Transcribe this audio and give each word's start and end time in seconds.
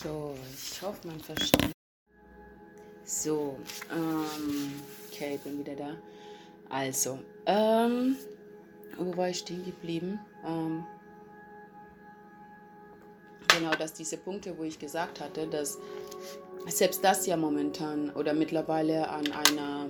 So, 0.00 0.32
ich 0.54 0.80
hoffe, 0.80 1.08
man 1.08 1.18
versteht. 1.18 1.72
So, 3.04 3.56
ähm, 3.92 4.80
okay, 5.10 5.40
bin 5.42 5.58
wieder 5.58 5.74
da. 5.74 5.96
Also, 6.68 7.18
ähm, 7.46 8.16
wo 8.96 9.16
war 9.16 9.30
ich 9.30 9.38
stehen 9.38 9.64
geblieben? 9.64 10.20
Ähm, 10.46 10.84
genau, 13.48 13.72
dass 13.72 13.92
diese 13.92 14.18
Punkte, 14.18 14.56
wo 14.56 14.62
ich 14.62 14.78
gesagt 14.78 15.18
hatte, 15.18 15.48
dass 15.48 15.78
selbst 16.68 17.02
das 17.02 17.26
ja 17.26 17.36
momentan 17.36 18.10
oder 18.10 18.34
mittlerweile 18.34 19.08
an 19.08 19.26
einer 19.32 19.86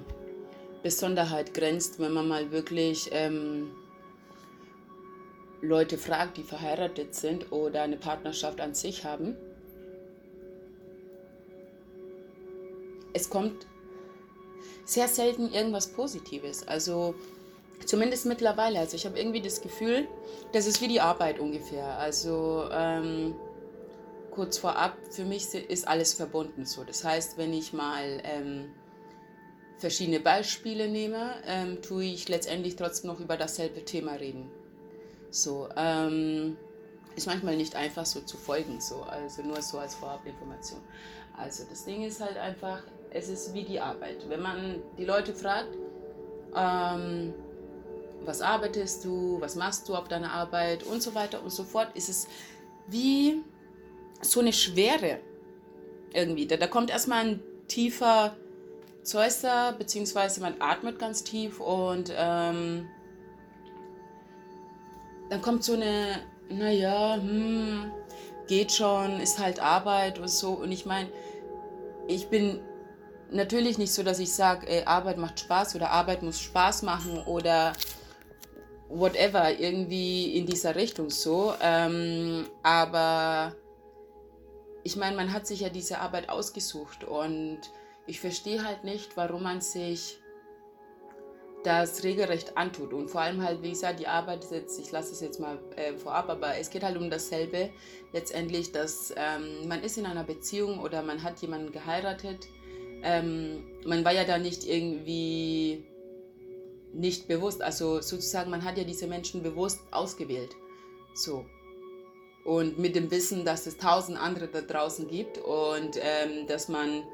Besonderheit 0.83 1.53
grenzt, 1.53 1.99
wenn 1.99 2.15
man 2.15 2.29
mal 2.29 2.51
wirklich 2.51 3.11
ähm, 3.13 3.73
Leute 5.61 5.99
fragt, 5.99 6.39
die 6.39 6.45
verheiratet 6.45 7.15
sind 7.15 7.53
oder 7.53 7.83
eine 7.83 7.99
Partnerschaft 7.99 8.59
an 8.63 8.75
sich 8.75 9.05
haben. 9.05 9.37
Es 13.13 13.31
kommt 13.31 13.67
sehr 14.85 15.09
selten 15.09 15.53
irgendwas 15.53 15.89
Positives. 15.89 16.67
Also 16.67 17.15
zumindest 17.85 18.27
mittlerweile. 18.27 18.79
Also 18.79 18.97
ich 18.97 19.07
habe 19.07 19.19
irgendwie 19.19 19.41
das 19.41 19.61
Gefühl, 19.61 20.09
das 20.53 20.67
ist 20.67 20.81
wie 20.81 20.89
die 20.89 21.01
Arbeit 21.01 21.39
ungefähr. 21.39 21.99
Also 21.99 22.69
ähm, 22.73 23.35
kurz 24.31 24.59
vorab, 24.59 24.97
für 25.11 25.25
mich 25.25 25.53
ist 25.55 25.87
alles 25.87 26.15
verbunden 26.15 26.65
so. 26.65 26.85
Das 26.85 27.05
heißt, 27.05 27.39
wenn 27.39 27.53
ich 27.53 27.73
mal 27.73 28.21
ähm, 28.25 28.71
verschiedene 29.79 30.21
Beispiele 30.21 30.89
nehme, 30.89 31.35
ähm, 31.47 31.83
tue 31.83 32.05
ich 32.05 32.29
letztendlich 32.29 32.77
trotzdem 32.77 33.11
noch 33.11 33.21
über 33.21 33.37
dasselbe 33.37 33.85
Thema 33.85 34.13
reden. 34.13 34.51
So, 35.31 35.69
ähm, 35.77 36.57
ist 37.15 37.27
manchmal 37.27 37.57
nicht 37.57 37.75
einfach 37.75 38.07
so 38.07 38.21
zu 38.21 38.37
folgen, 38.37 38.81
so, 38.81 39.03
also 39.03 39.43
nur 39.43 39.61
so 39.61 39.79
als 39.79 39.95
Vorabinformation. 39.97 40.81
Also 41.37 41.65
das 41.69 41.85
Ding 41.85 42.05
ist 42.05 42.21
halt 42.21 42.37
einfach, 42.37 42.83
es 43.11 43.29
ist 43.29 43.55
wie 43.55 43.65
die 43.65 43.81
Arbeit. 43.81 44.29
Wenn 44.29 44.43
man 44.43 44.83
die 44.97 45.05
Leute 45.05 45.35
fragt, 45.35 45.77
ähm, 46.55 47.35
was 48.25 48.41
arbeitest 48.41 49.05
du, 49.05 49.41
was 49.41 49.55
machst 49.55 49.89
du 49.89 49.95
auf 49.95 50.09
deiner 50.09 50.33
Arbeit 50.33 50.83
und 50.83 51.03
so 51.03 51.15
weiter 51.15 51.43
und 51.43 51.51
so 51.51 51.65
fort, 51.65 51.89
ist 51.95 52.09
es 52.09 52.27
wie 52.89 53.43
so 54.21 54.41
eine 54.41 54.53
Schwere 54.53 55.21
irgendwie. 56.13 56.47
Da, 56.47 56.57
da 56.57 56.67
kommt 56.67 56.91
erstmal 56.91 57.25
ein 57.25 57.41
tiefer 57.69 58.37
Zeuster, 59.03 59.75
beziehungsweise 59.79 60.41
man 60.41 60.57
atmet 60.59 60.99
ganz 60.99 61.25
tief 61.25 61.61
und 61.61 62.13
ähm, 62.17 62.89
dann 65.31 65.43
kommt 65.43 65.65
so 65.65 65.75
eine, 65.75 66.21
naja, 66.49 67.17
hm, 67.17 67.91
geht 68.49 68.73
schon, 68.73 69.21
ist 69.21 69.39
halt 69.39 69.61
Arbeit 69.61 70.19
und 70.19 70.29
so. 70.29 70.51
Und 70.53 70.73
ich 70.73 70.87
meine, 70.87 71.09
ich 72.07 72.29
bin 72.29 72.61
natürlich 73.31 73.79
nicht 73.79 73.93
so, 73.93 74.03
dass 74.03 74.19
ich 74.19 74.33
sage, 74.33 74.87
Arbeit 74.87 75.19
macht 75.19 75.41
Spaß 75.41 75.77
oder 75.77 75.91
Arbeit 75.91 76.23
muss 76.23 76.41
Spaß 76.41 76.83
machen 76.83 77.19
oder 77.27 77.73
whatever, 78.89 79.59
irgendwie 79.59 80.37
in 80.37 80.47
dieser 80.47 80.75
Richtung 80.75 81.11
so. 81.11 81.55
Ähm, 81.61 82.47
aber 82.63 83.55
ich 84.83 84.97
meine, 84.97 85.17
man 85.17 85.33
hat 85.33 85.47
sich 85.47 85.61
ja 85.61 85.69
diese 85.69 85.99
Arbeit 85.99 86.29
ausgesucht 86.29 87.05
und 87.05 87.61
ich 88.07 88.21
verstehe 88.21 88.65
halt 88.65 88.85
nicht, 88.85 89.17
warum 89.17 89.43
man 89.43 89.61
sich 89.61 90.19
das 91.65 92.05
regelrecht 92.05 92.57
antut. 92.57 92.93
Und 92.93 93.11
vor 93.11 93.21
allem 93.21 93.43
halt, 93.43 93.63
wie 93.63 93.71
gesagt, 93.71 94.01
die 94.01 94.07
Arbeit 94.07 94.45
ist 94.45 94.53
jetzt, 94.53 94.79
ich 94.79 94.91
lasse 94.93 95.13
es 95.13 95.21
jetzt 95.21 95.41
mal 95.41 95.59
äh, 95.77 95.95
vorab, 95.95 96.31
aber 96.31 96.57
es 96.57 96.71
geht 96.71 96.83
halt 96.83 96.97
um 96.97 97.11
dasselbe 97.11 97.71
letztendlich, 98.13 98.73
dass 98.73 99.13
ähm, 99.17 99.67
man 99.69 99.83
ist 99.83 99.99
in 99.99 100.07
einer 100.07 100.25
Beziehung 100.25 100.79
oder 100.79 101.03
man 101.03 101.23
hat 101.23 101.41
jemanden 101.41 101.73
geheiratet. 101.73 102.47
Ähm, 103.03 103.65
man 103.85 104.05
war 104.05 104.13
ja 104.13 104.25
da 104.25 104.39
nicht 104.39 104.67
irgendwie 104.67 105.85
nicht 106.93 107.29
bewusst, 107.29 107.63
also 107.63 108.01
sozusagen, 108.01 108.51
man 108.51 108.65
hat 108.65 108.79
ja 108.79 108.85
diese 108.85 109.07
Menschen 109.07 109.43
bewusst 109.43 109.81
ausgewählt. 109.91 110.51
So. 111.15 111.45
Und 112.45 112.79
mit 112.79 112.97
dem 112.97 113.11
Wissen, 113.11 113.45
dass 113.45 113.67
es 113.67 113.77
tausend 113.77 114.19
andere 114.19 114.49
da 114.49 114.63
draußen 114.63 115.07
gibt 115.09 115.39
und 115.39 115.99
ähm, 116.01 116.47
dass 116.47 116.69
man 116.69 117.05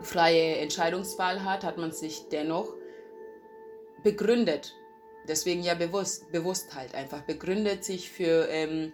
freie 0.00 0.56
Entscheidungswahl 0.56 1.44
hat, 1.44 1.62
hat 1.62 1.78
man 1.78 1.92
sich 1.92 2.28
dennoch 2.30 2.74
begründet, 4.02 4.74
deswegen 5.28 5.62
ja 5.62 5.74
bewusst, 5.74 6.32
bewusst 6.32 6.74
halt 6.74 6.94
einfach, 6.94 7.22
begründet 7.22 7.84
sich 7.84 8.10
für 8.10 8.48
ähm, 8.48 8.92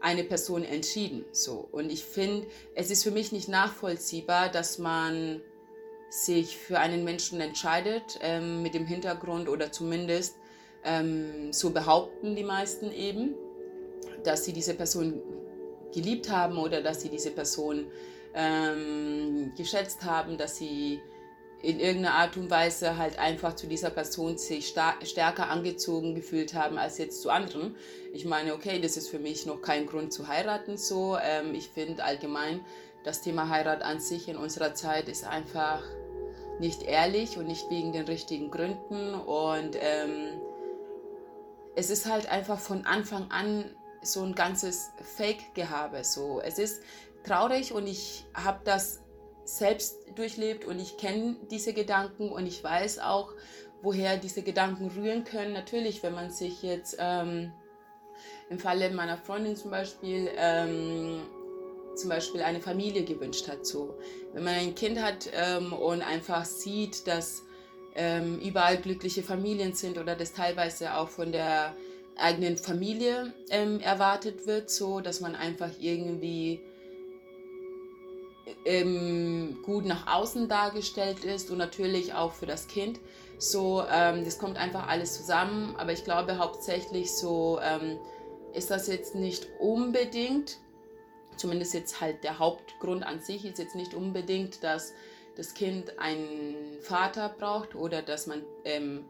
eine 0.00 0.24
Person 0.24 0.64
entschieden. 0.64 1.24
So. 1.32 1.68
Und 1.72 1.90
ich 1.90 2.04
finde, 2.04 2.46
es 2.74 2.90
ist 2.90 3.02
für 3.02 3.10
mich 3.10 3.32
nicht 3.32 3.48
nachvollziehbar, 3.48 4.48
dass 4.50 4.78
man 4.78 5.40
sich 6.10 6.56
für 6.56 6.78
einen 6.78 7.04
Menschen 7.04 7.40
entscheidet, 7.40 8.18
ähm, 8.22 8.62
mit 8.62 8.74
dem 8.74 8.86
Hintergrund 8.86 9.48
oder 9.48 9.72
zumindest 9.72 10.36
ähm, 10.84 11.52
so 11.52 11.70
behaupten 11.70 12.34
die 12.34 12.44
meisten 12.44 12.92
eben, 12.92 13.34
dass 14.24 14.44
sie 14.44 14.52
diese 14.52 14.74
Person 14.74 15.20
geliebt 15.92 16.30
haben 16.30 16.58
oder 16.58 16.82
dass 16.82 17.02
sie 17.02 17.08
diese 17.08 17.30
Person 17.30 17.86
ähm, 18.34 19.52
geschätzt 19.56 20.04
haben, 20.04 20.38
dass 20.38 20.56
sie 20.56 21.00
in 21.60 21.80
irgendeiner 21.80 22.14
Art 22.14 22.36
und 22.36 22.50
Weise 22.50 22.96
halt 22.96 23.18
einfach 23.18 23.56
zu 23.56 23.66
dieser 23.66 23.90
Person 23.90 24.38
sich 24.38 24.68
stärker 24.68 25.50
angezogen 25.50 26.14
gefühlt 26.14 26.54
haben 26.54 26.78
als 26.78 26.98
jetzt 26.98 27.20
zu 27.20 27.30
anderen. 27.30 27.74
Ich 28.12 28.24
meine, 28.24 28.54
okay, 28.54 28.80
das 28.80 28.96
ist 28.96 29.08
für 29.08 29.18
mich 29.18 29.44
noch 29.44 29.60
kein 29.60 29.86
Grund 29.86 30.12
zu 30.12 30.28
heiraten 30.28 30.76
so. 30.76 31.18
Ähm, 31.20 31.54
ich 31.54 31.68
finde 31.68 32.04
allgemein, 32.04 32.60
das 33.02 33.22
Thema 33.22 33.48
Heirat 33.48 33.82
an 33.82 34.00
sich 34.00 34.28
in 34.28 34.36
unserer 34.36 34.74
Zeit 34.74 35.08
ist 35.08 35.24
einfach 35.24 35.82
nicht 36.60 36.82
ehrlich 36.82 37.38
und 37.38 37.46
nicht 37.46 37.70
wegen 37.70 37.92
den 37.92 38.04
richtigen 38.04 38.50
Gründen. 38.50 39.14
Und 39.14 39.76
ähm, 39.80 40.40
es 41.74 41.90
ist 41.90 42.06
halt 42.06 42.30
einfach 42.30 42.58
von 42.58 42.86
Anfang 42.86 43.30
an 43.30 43.64
so 44.02 44.22
ein 44.22 44.34
ganzes 44.34 44.90
Fake-Gehabe. 45.16 46.04
So. 46.04 46.40
Es 46.40 46.58
ist 46.58 46.82
traurig 47.24 47.72
und 47.72 47.86
ich 47.86 48.24
habe 48.34 48.60
das 48.64 49.00
selbst 49.48 49.96
durchlebt 50.14 50.66
und 50.66 50.78
ich 50.78 50.98
kenne 50.98 51.36
diese 51.50 51.72
Gedanken 51.72 52.30
und 52.30 52.46
ich 52.46 52.62
weiß 52.62 52.98
auch, 52.98 53.32
woher 53.80 54.18
diese 54.18 54.42
Gedanken 54.42 54.90
rühren 54.90 55.24
können. 55.24 55.52
Natürlich, 55.52 56.02
wenn 56.02 56.14
man 56.14 56.30
sich 56.30 56.62
jetzt 56.62 56.96
ähm, 56.98 57.52
im 58.50 58.58
Falle 58.58 58.90
meiner 58.90 59.16
Freundin 59.16 59.56
zum 59.56 59.70
Beispiel 59.70 60.28
ähm, 60.36 61.22
zum 61.96 62.10
Beispiel 62.10 62.42
eine 62.42 62.60
Familie 62.60 63.04
gewünscht 63.04 63.48
hat, 63.48 63.66
so 63.66 63.98
wenn 64.32 64.44
man 64.44 64.54
ein 64.54 64.74
Kind 64.74 65.00
hat 65.00 65.30
ähm, 65.32 65.72
und 65.72 66.02
einfach 66.02 66.44
sieht, 66.44 67.06
dass 67.06 67.42
ähm, 67.96 68.38
überall 68.40 68.76
glückliche 68.76 69.22
Familien 69.22 69.72
sind 69.72 69.98
oder 69.98 70.14
das 70.14 70.32
teilweise 70.32 70.94
auch 70.94 71.08
von 71.08 71.32
der 71.32 71.74
eigenen 72.16 72.56
Familie 72.56 73.32
ähm, 73.50 73.80
erwartet 73.80 74.46
wird, 74.46 74.70
so 74.70 75.00
dass 75.00 75.20
man 75.20 75.34
einfach 75.34 75.70
irgendwie 75.80 76.60
ähm, 78.64 79.58
gut 79.62 79.84
nach 79.84 80.06
außen 80.06 80.48
dargestellt 80.48 81.24
ist 81.24 81.50
und 81.50 81.58
natürlich 81.58 82.14
auch 82.14 82.32
für 82.32 82.46
das 82.46 82.68
Kind. 82.68 83.00
So, 83.38 83.84
ähm, 83.90 84.24
das 84.24 84.38
kommt 84.38 84.56
einfach 84.56 84.88
alles 84.88 85.14
zusammen, 85.14 85.76
aber 85.76 85.92
ich 85.92 86.04
glaube 86.04 86.38
hauptsächlich 86.38 87.12
so 87.12 87.58
ähm, 87.62 87.98
ist 88.52 88.70
das 88.70 88.88
jetzt 88.88 89.14
nicht 89.14 89.46
unbedingt, 89.60 90.58
zumindest 91.36 91.74
jetzt 91.74 92.00
halt 92.00 92.24
der 92.24 92.38
Hauptgrund 92.38 93.04
an 93.04 93.20
sich 93.20 93.44
ist 93.44 93.58
jetzt 93.58 93.76
nicht 93.76 93.94
unbedingt, 93.94 94.64
dass 94.64 94.92
das 95.36 95.54
Kind 95.54 95.98
einen 96.00 96.78
Vater 96.80 97.28
braucht 97.28 97.76
oder 97.76 98.02
dass 98.02 98.26
man 98.26 98.42
ähm, 98.64 99.04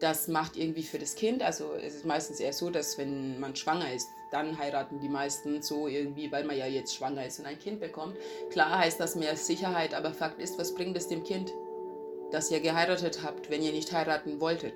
das 0.00 0.28
macht 0.28 0.56
irgendwie 0.56 0.82
für 0.82 0.98
das 0.98 1.14
Kind. 1.14 1.42
Also 1.42 1.72
es 1.74 1.94
ist 1.94 2.06
meistens 2.06 2.40
eher 2.40 2.52
so, 2.52 2.70
dass 2.70 2.98
wenn 2.98 3.38
man 3.38 3.54
schwanger 3.54 3.92
ist, 3.92 4.08
dann 4.30 4.58
heiraten 4.58 5.00
die 5.00 5.08
meisten 5.08 5.62
so 5.62 5.88
irgendwie, 5.88 6.30
weil 6.30 6.44
man 6.44 6.56
ja 6.56 6.66
jetzt 6.66 6.94
schwanger 6.94 7.26
ist 7.26 7.40
und 7.40 7.46
ein 7.46 7.58
Kind 7.58 7.80
bekommt. 7.80 8.16
Klar 8.50 8.78
heißt 8.78 9.00
das 9.00 9.16
mehr 9.16 9.36
Sicherheit, 9.36 9.94
aber 9.94 10.12
Fakt 10.12 10.40
ist, 10.40 10.58
was 10.58 10.74
bringt 10.74 10.96
es 10.96 11.08
dem 11.08 11.24
Kind, 11.24 11.52
dass 12.30 12.50
ihr 12.50 12.60
geheiratet 12.60 13.20
habt, 13.24 13.50
wenn 13.50 13.62
ihr 13.62 13.72
nicht 13.72 13.92
heiraten 13.92 14.40
wolltet? 14.40 14.74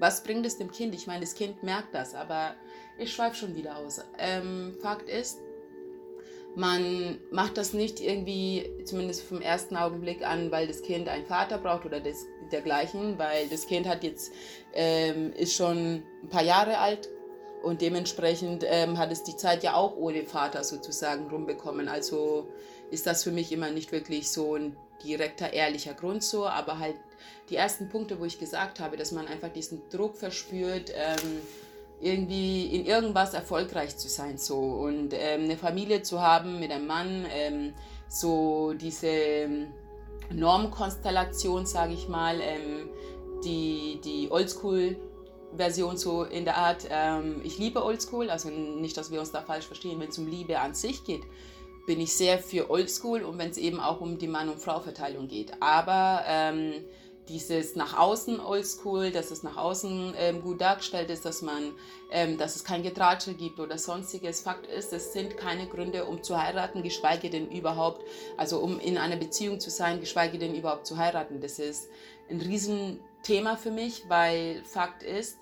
Was 0.00 0.22
bringt 0.22 0.46
es 0.46 0.58
dem 0.58 0.70
Kind? 0.70 0.94
Ich 0.94 1.06
meine, 1.06 1.20
das 1.20 1.34
Kind 1.34 1.62
merkt 1.62 1.94
das, 1.94 2.14
aber 2.14 2.54
ich 2.98 3.12
schweife 3.12 3.36
schon 3.36 3.56
wieder 3.56 3.76
aus. 3.76 4.00
Ähm, 4.18 4.76
Fakt 4.80 5.08
ist, 5.08 5.38
man 6.56 7.18
macht 7.30 7.56
das 7.56 7.72
nicht 7.72 8.00
irgendwie, 8.00 8.68
zumindest 8.84 9.22
vom 9.22 9.40
ersten 9.40 9.76
Augenblick 9.76 10.26
an, 10.26 10.50
weil 10.50 10.66
das 10.66 10.82
Kind 10.82 11.08
einen 11.08 11.26
Vater 11.26 11.58
braucht 11.58 11.84
oder 11.84 12.00
das, 12.00 12.26
dergleichen, 12.50 13.18
weil 13.18 13.48
das 13.48 13.66
Kind 13.66 13.86
hat 13.86 14.02
jetzt, 14.02 14.32
ähm, 14.72 15.32
ist 15.34 15.54
schon 15.54 16.02
ein 16.22 16.28
paar 16.30 16.42
Jahre 16.42 16.78
alt 16.78 17.08
und 17.62 17.80
dementsprechend 17.82 18.64
ähm, 18.66 18.98
hat 18.98 19.10
es 19.10 19.24
die 19.24 19.36
Zeit 19.36 19.62
ja 19.62 19.74
auch 19.74 19.96
ohne 19.96 20.24
Vater 20.24 20.64
sozusagen 20.64 21.28
rumbekommen. 21.28 21.88
Also 21.88 22.48
ist 22.90 23.06
das 23.06 23.24
für 23.24 23.32
mich 23.32 23.52
immer 23.52 23.70
nicht 23.70 23.92
wirklich 23.92 24.30
so 24.30 24.54
ein 24.56 24.76
direkter, 25.04 25.52
ehrlicher 25.52 25.94
Grund 25.94 26.22
so, 26.22 26.46
aber 26.46 26.78
halt 26.78 26.96
die 27.50 27.56
ersten 27.56 27.88
Punkte, 27.88 28.20
wo 28.20 28.24
ich 28.24 28.38
gesagt 28.38 28.80
habe, 28.80 28.96
dass 28.96 29.12
man 29.12 29.26
einfach 29.26 29.48
diesen 29.48 29.82
Druck 29.90 30.16
verspürt, 30.16 30.92
ähm, 30.94 31.40
irgendwie 32.00 32.66
in 32.66 32.86
irgendwas 32.86 33.34
erfolgreich 33.34 33.96
zu 33.96 34.08
sein 34.08 34.38
so 34.38 34.56
und 34.56 35.12
ähm, 35.14 35.44
eine 35.44 35.56
Familie 35.56 36.02
zu 36.02 36.20
haben 36.20 36.60
mit 36.60 36.70
einem 36.70 36.86
Mann, 36.86 37.26
ähm, 37.32 37.74
so 38.08 38.72
diese 38.74 39.48
Normkonstellation, 40.32 41.66
sage 41.66 41.94
ich 41.94 42.08
mal, 42.08 42.40
ähm, 42.40 42.88
die, 43.44 44.00
die 44.04 44.30
Oldschool-Version 45.48 45.96
so 45.96 46.24
in 46.24 46.44
der 46.44 46.56
Art. 46.56 46.86
Ähm, 46.90 47.40
ich 47.44 47.58
liebe 47.58 47.84
Oldschool, 47.84 48.30
also 48.30 48.48
nicht, 48.50 48.96
dass 48.96 49.10
wir 49.10 49.20
uns 49.20 49.32
da 49.32 49.42
falsch 49.42 49.66
verstehen, 49.66 50.00
wenn 50.00 50.08
es 50.08 50.18
um 50.18 50.26
Liebe 50.26 50.58
an 50.58 50.74
sich 50.74 51.04
geht, 51.04 51.22
bin 51.86 52.00
ich 52.00 52.12
sehr 52.14 52.38
für 52.38 52.70
Oldschool 52.70 53.22
und 53.22 53.38
wenn 53.38 53.50
es 53.50 53.56
eben 53.56 53.80
auch 53.80 54.00
um 54.00 54.18
die 54.18 54.28
Mann- 54.28 54.48
und 54.48 54.60
Frau-Verteilung 54.60 55.28
geht. 55.28 55.52
Aber 55.60 56.22
ähm, 56.26 56.74
dieses 57.28 57.76
nach 57.76 57.98
außen 57.98 58.40
oldschool, 58.40 59.10
dass 59.10 59.30
es 59.30 59.42
nach 59.42 59.56
außen 59.56 60.14
ähm, 60.16 60.42
gut 60.42 60.60
dargestellt 60.60 61.10
ist, 61.10 61.24
dass 61.24 61.42
man, 61.42 61.74
ähm, 62.10 62.38
dass 62.38 62.56
es 62.56 62.64
kein 62.64 62.82
Getratsche 62.82 63.34
gibt 63.34 63.60
oder 63.60 63.78
sonstiges. 63.78 64.40
Fakt 64.40 64.66
ist, 64.66 64.92
es 64.92 65.12
sind 65.12 65.36
keine 65.36 65.66
Gründe, 65.66 66.06
um 66.06 66.22
zu 66.22 66.40
heiraten, 66.40 66.82
geschweige 66.82 67.28
denn 67.28 67.50
überhaupt, 67.50 68.02
also 68.36 68.60
um 68.60 68.80
in 68.80 68.96
einer 68.96 69.16
Beziehung 69.16 69.60
zu 69.60 69.70
sein, 69.70 70.00
geschweige 70.00 70.38
denn 70.38 70.54
überhaupt 70.54 70.86
zu 70.86 70.96
heiraten. 70.96 71.40
Das 71.40 71.58
ist 71.58 71.88
ein 72.30 72.40
Riesenthema 73.18 73.56
für 73.56 73.70
mich, 73.70 74.04
weil 74.08 74.62
Fakt 74.64 75.02
ist, 75.02 75.38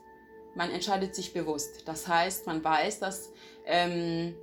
man 0.54 0.70
entscheidet 0.70 1.14
sich 1.14 1.32
bewusst. 1.32 1.82
Das 1.86 2.08
heißt, 2.08 2.46
man 2.46 2.64
weiß, 2.64 3.00
dass 3.00 3.32
ähm, 3.66 4.34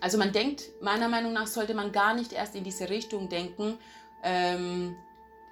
also 0.00 0.16
man 0.16 0.32
denkt, 0.32 0.70
meiner 0.80 1.08
Meinung 1.08 1.32
nach 1.32 1.46
sollte 1.46 1.74
man 1.74 1.92
gar 1.92 2.14
nicht 2.14 2.32
erst 2.32 2.54
in 2.54 2.64
diese 2.64 2.88
Richtung 2.88 3.28
denken, 3.28 3.78
ähm, 4.22 4.96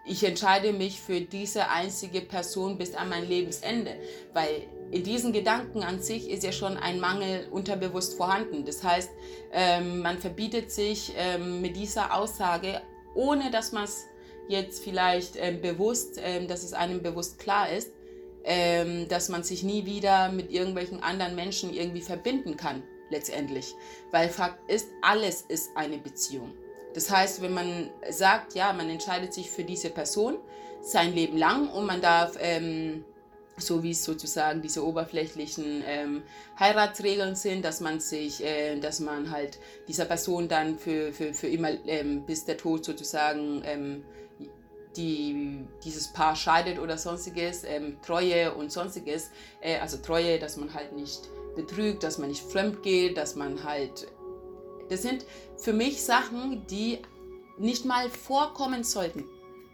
ich 0.06 0.24
entscheide 0.24 0.72
mich 0.72 1.00
für 1.00 1.20
diese 1.20 1.68
einzige 1.68 2.22
Person 2.22 2.78
bis 2.78 2.94
an 2.94 3.10
mein 3.10 3.28
Lebensende, 3.28 3.94
weil 4.32 4.66
in 4.90 5.04
diesen 5.04 5.34
Gedanken 5.34 5.82
an 5.82 6.00
sich 6.00 6.30
ist 6.30 6.44
ja 6.44 6.52
schon 6.52 6.78
ein 6.78 6.98
Mangel 6.98 7.46
unterbewusst 7.50 8.14
vorhanden. 8.14 8.64
Das 8.64 8.82
heißt, 8.82 9.10
ähm, 9.52 10.00
man 10.00 10.16
verbietet 10.16 10.70
sich 10.72 11.12
ähm, 11.14 11.60
mit 11.60 11.76
dieser 11.76 12.14
Aussage, 12.16 12.80
ohne 13.14 13.50
dass 13.50 13.72
man 13.72 13.84
es 13.84 14.06
jetzt 14.48 14.82
vielleicht 14.82 15.36
ähm, 15.36 15.60
bewusst, 15.60 16.20
ähm, 16.22 16.48
dass 16.48 16.62
es 16.62 16.72
einem 16.72 17.02
bewusst 17.02 17.38
klar 17.38 17.70
ist, 17.70 17.92
ähm, 18.44 19.08
dass 19.08 19.28
man 19.28 19.42
sich 19.42 19.62
nie 19.62 19.84
wieder 19.86 20.30
mit 20.30 20.50
irgendwelchen 20.50 21.02
anderen 21.02 21.34
Menschen 21.34 21.72
irgendwie 21.72 22.00
verbinden 22.00 22.56
kann, 22.56 22.82
letztendlich. 23.10 23.74
Weil 24.10 24.28
Fakt 24.28 24.70
ist, 24.70 24.88
alles 25.02 25.42
ist 25.42 25.70
eine 25.76 25.98
Beziehung. 25.98 26.52
Das 26.94 27.10
heißt, 27.10 27.42
wenn 27.42 27.52
man 27.52 27.90
sagt, 28.10 28.54
ja, 28.54 28.72
man 28.72 28.88
entscheidet 28.88 29.34
sich 29.34 29.50
für 29.50 29.64
diese 29.64 29.90
Person 29.90 30.38
sein 30.80 31.14
Leben 31.14 31.36
lang 31.36 31.68
und 31.68 31.86
man 31.86 32.00
darf, 32.00 32.36
ähm, 32.40 33.04
so 33.58 33.82
wie 33.82 33.90
es 33.90 34.04
sozusagen 34.04 34.62
diese 34.62 34.84
oberflächlichen 34.86 35.82
ähm, 35.86 36.22
Heiratsregeln 36.58 37.34
sind, 37.34 37.64
dass 37.64 37.80
man 37.80 38.00
sich, 38.00 38.42
äh, 38.42 38.78
dass 38.78 39.00
man 39.00 39.30
halt 39.30 39.58
dieser 39.88 40.04
Person 40.04 40.48
dann 40.48 40.78
für, 40.78 41.12
für, 41.12 41.34
für 41.34 41.48
immer 41.48 41.70
ähm, 41.86 42.22
bis 42.24 42.44
der 42.44 42.56
Tod 42.56 42.84
sozusagen 42.84 43.62
die, 44.96 45.66
dieses 45.84 46.12
Paar 46.12 46.34
scheidet 46.36 46.78
oder 46.78 46.98
sonstiges, 46.98 47.64
ähm, 47.64 47.98
Treue 48.04 48.54
und 48.54 48.72
sonstiges, 48.72 49.30
äh, 49.60 49.78
also 49.78 49.98
Treue, 49.98 50.38
dass 50.38 50.56
man 50.56 50.72
halt 50.74 50.92
nicht 50.92 51.28
betrügt, 51.54 52.02
dass 52.02 52.18
man 52.18 52.28
nicht 52.28 52.42
fremd 52.42 52.82
geht, 52.82 53.16
dass 53.16 53.34
man 53.34 53.64
halt 53.64 54.08
das 54.88 55.02
sind 55.02 55.24
für 55.56 55.72
mich 55.72 56.02
Sachen, 56.02 56.66
die 56.66 56.98
nicht 57.58 57.84
mal 57.84 58.08
vorkommen 58.08 58.84
sollten 58.84 59.24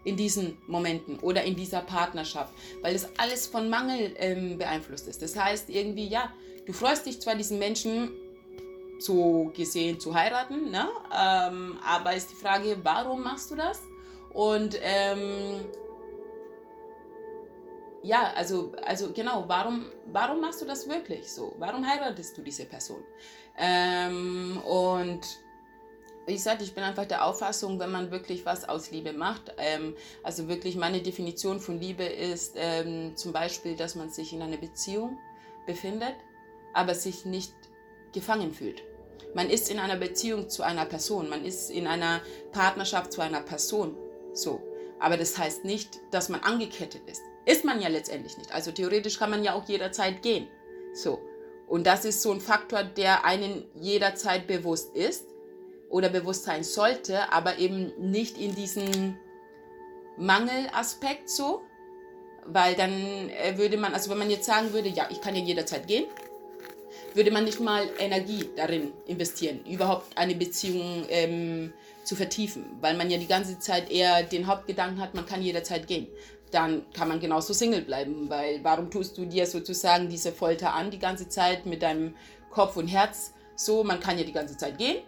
in 0.04 0.16
diesen 0.16 0.58
Momenten 0.66 1.18
oder 1.20 1.44
in 1.44 1.56
dieser 1.56 1.80
Partnerschaft, 1.80 2.52
weil 2.82 2.92
das 2.92 3.08
alles 3.18 3.46
von 3.46 3.70
Mangel 3.70 4.14
ähm, 4.18 4.58
beeinflusst 4.58 5.08
ist. 5.08 5.22
Das 5.22 5.36
heißt 5.36 5.70
irgendwie, 5.70 6.08
ja, 6.08 6.32
du 6.66 6.72
freust 6.72 7.06
dich 7.06 7.20
zwar 7.20 7.34
diesen 7.36 7.58
Menschen 7.58 8.10
so 8.98 9.50
gesehen 9.56 9.98
zu 9.98 10.14
heiraten, 10.14 10.70
ne? 10.70 10.88
Ähm, 11.10 11.78
aber 11.84 12.14
ist 12.14 12.30
die 12.30 12.36
Frage, 12.36 12.76
warum 12.82 13.22
machst 13.22 13.50
du 13.50 13.54
das? 13.54 13.80
Und 14.34 14.78
ähm, 14.82 15.64
ja, 18.02 18.32
also, 18.34 18.72
also 18.84 19.12
genau, 19.12 19.44
warum, 19.46 19.86
warum 20.12 20.40
machst 20.40 20.60
du 20.60 20.66
das 20.66 20.88
wirklich 20.88 21.32
so? 21.32 21.54
Warum 21.58 21.86
heiratest 21.86 22.36
du 22.36 22.42
diese 22.42 22.66
Person? 22.66 23.02
Ähm, 23.56 24.60
und 24.66 25.20
wie 26.26 26.34
gesagt, 26.34 26.62
ich 26.62 26.74
bin 26.74 26.84
einfach 26.84 27.06
der 27.06 27.24
Auffassung, 27.24 27.78
wenn 27.78 27.90
man 27.90 28.10
wirklich 28.10 28.44
was 28.44 28.68
aus 28.68 28.90
Liebe 28.90 29.12
macht, 29.12 29.54
ähm, 29.56 29.94
also 30.22 30.48
wirklich 30.48 30.76
meine 30.76 31.00
Definition 31.00 31.60
von 31.60 31.78
Liebe 31.78 32.04
ist 32.04 32.54
ähm, 32.56 33.16
zum 33.16 33.32
Beispiel, 33.32 33.76
dass 33.76 33.94
man 33.94 34.10
sich 34.10 34.32
in 34.32 34.42
einer 34.42 34.56
Beziehung 34.56 35.18
befindet, 35.66 36.16
aber 36.72 36.94
sich 36.94 37.24
nicht 37.24 37.54
gefangen 38.12 38.52
fühlt. 38.52 38.82
Man 39.34 39.48
ist 39.48 39.70
in 39.70 39.78
einer 39.78 39.96
Beziehung 39.96 40.48
zu 40.48 40.62
einer 40.62 40.86
Person, 40.86 41.28
man 41.28 41.44
ist 41.44 41.70
in 41.70 41.86
einer 41.86 42.20
Partnerschaft 42.52 43.12
zu 43.12 43.20
einer 43.20 43.40
Person, 43.40 43.96
so. 44.34 44.60
Aber 45.00 45.16
das 45.16 45.36
heißt 45.38 45.64
nicht, 45.64 46.00
dass 46.10 46.28
man 46.28 46.40
angekettet 46.40 47.02
ist. 47.06 47.22
Ist 47.46 47.64
man 47.64 47.80
ja 47.80 47.88
letztendlich 47.88 48.38
nicht. 48.38 48.52
Also 48.52 48.72
theoretisch 48.72 49.18
kann 49.18 49.30
man 49.30 49.44
ja 49.44 49.54
auch 49.54 49.68
jederzeit 49.68 50.22
gehen, 50.22 50.48
so. 50.94 51.20
Und 51.66 51.86
das 51.86 52.04
ist 52.04 52.22
so 52.22 52.32
ein 52.32 52.40
Faktor, 52.40 52.84
der 52.84 53.24
einen 53.24 53.64
jederzeit 53.74 54.46
bewusst 54.46 54.94
ist 54.94 55.24
oder 55.88 56.08
bewusst 56.08 56.44
sein 56.44 56.62
sollte, 56.62 57.32
aber 57.32 57.58
eben 57.58 57.92
nicht 57.98 58.38
in 58.38 58.54
diesem 58.54 59.16
Mangelaspekt 60.16 61.28
so, 61.28 61.62
weil 62.46 62.74
dann 62.74 62.92
äh, 63.30 63.56
würde 63.56 63.76
man, 63.76 63.94
also 63.94 64.10
wenn 64.10 64.18
man 64.18 64.30
jetzt 64.30 64.46
sagen 64.46 64.72
würde, 64.72 64.88
ja, 64.88 65.08
ich 65.10 65.20
kann 65.20 65.34
ja 65.34 65.42
jederzeit 65.42 65.86
gehen, 65.86 66.04
würde 67.14 67.30
man 67.30 67.44
nicht 67.44 67.60
mal 67.60 67.88
Energie 67.98 68.50
darin 68.56 68.92
investieren, 69.06 69.64
überhaupt 69.64 70.16
eine 70.16 70.34
Beziehung 70.34 71.06
ähm, 71.08 71.72
zu 72.04 72.16
vertiefen, 72.16 72.64
weil 72.80 72.96
man 72.96 73.10
ja 73.10 73.18
die 73.18 73.26
ganze 73.26 73.58
Zeit 73.58 73.90
eher 73.90 74.22
den 74.22 74.46
Hauptgedanken 74.46 75.00
hat, 75.00 75.14
man 75.14 75.26
kann 75.26 75.42
jederzeit 75.42 75.86
gehen 75.86 76.06
dann 76.54 76.84
kann 76.92 77.08
man 77.08 77.18
genauso 77.18 77.52
Single 77.52 77.82
bleiben, 77.82 78.30
weil 78.30 78.62
warum 78.62 78.88
tust 78.88 79.18
du 79.18 79.24
dir 79.24 79.44
sozusagen 79.44 80.08
diese 80.08 80.30
Folter 80.30 80.72
an 80.72 80.90
die 80.90 81.00
ganze 81.00 81.28
Zeit 81.28 81.66
mit 81.66 81.82
deinem 81.82 82.14
Kopf 82.50 82.76
und 82.76 82.86
Herz 82.86 83.32
so, 83.56 83.84
man 83.84 84.00
kann 84.00 84.18
ja 84.18 84.24
die 84.24 84.32
ganze 84.32 84.56
Zeit 84.56 84.78
gehen, 84.78 85.02